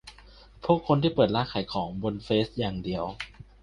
[0.63, 3.03] พวกคนที่เปิดร้านขายของบนเฟซอย่างเดียว